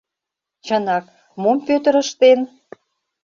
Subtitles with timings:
[0.65, 1.05] Чынак,
[1.41, 2.39] мом Пӧтыр ыштен?